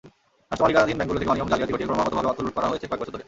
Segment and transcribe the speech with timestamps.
[0.49, 3.19] রাষ্ট্রমালিকানাধীন ব্যাংকগুলো থেকে অনিয়ম-জালিয়াতি ঘটিয়ে ক্রমাগতভাবে অর্থ লুট করা হয়েছে কয়েক বছর ধরে।